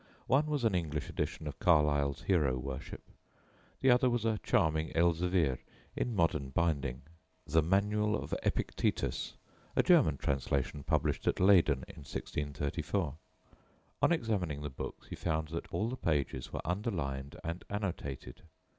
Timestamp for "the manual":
7.45-8.15